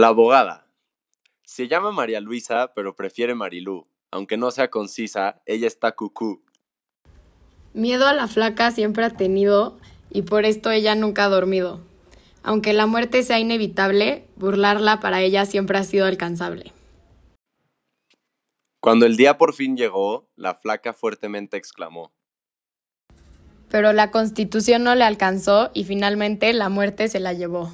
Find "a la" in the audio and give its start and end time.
8.06-8.26